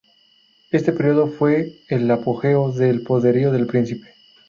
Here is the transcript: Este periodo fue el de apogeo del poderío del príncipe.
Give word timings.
Este 0.71 0.93
periodo 0.93 1.27
fue 1.27 1.73
el 1.87 2.07
de 2.07 2.13
apogeo 2.15 2.71
del 2.71 3.03
poderío 3.03 3.51
del 3.51 3.67
príncipe. 3.67 4.09